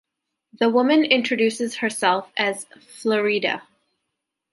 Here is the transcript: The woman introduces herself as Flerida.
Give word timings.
The 0.59 0.67
woman 0.67 1.03
introduces 1.03 1.75
herself 1.75 2.31
as 2.35 2.65
Flerida. 2.79 3.61